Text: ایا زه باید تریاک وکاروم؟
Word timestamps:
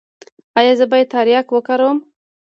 ایا 0.59 0.73
زه 0.79 0.85
باید 0.91 1.11
تریاک 1.13 1.47
وکاروم؟ 1.51 1.97